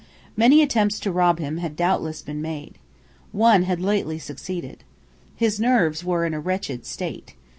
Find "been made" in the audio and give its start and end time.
2.23-2.79